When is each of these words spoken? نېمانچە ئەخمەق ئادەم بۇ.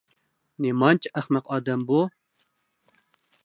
نېمانچە 0.65 1.11
ئەخمەق 1.19 1.51
ئادەم 1.53 1.87
بۇ. 1.93 2.01